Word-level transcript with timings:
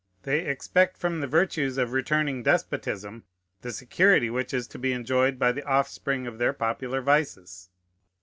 They 0.23 0.39
expect 0.39 0.97
from 0.97 1.19
the 1.19 1.27
virtues 1.27 1.77
of 1.77 1.91
returning 1.91 2.41
despotism 2.41 3.23
the 3.61 3.71
security 3.71 4.31
which 4.31 4.51
is 4.51 4.65
to 4.69 4.79
be 4.79 4.93
enjoyed 4.93 5.37
by 5.37 5.51
the 5.51 5.61
offspring 5.63 6.25
of 6.25 6.39
their 6.39 6.53
popular 6.53 7.01
vices. 7.03 7.69